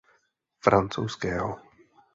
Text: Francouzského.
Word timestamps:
Francouzského. 0.65 1.49